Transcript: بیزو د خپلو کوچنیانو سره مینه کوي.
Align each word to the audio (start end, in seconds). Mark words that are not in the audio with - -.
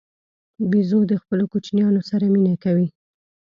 بیزو 0.69 0.99
د 1.07 1.13
خپلو 1.21 1.45
کوچنیانو 1.51 2.01
سره 2.09 2.25
مینه 2.33 2.55
کوي. 2.63 2.87